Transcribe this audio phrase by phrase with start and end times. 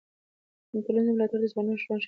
[0.85, 1.97] ټولنیز ملاتړ د ځوانانو ژوند ښه کوي.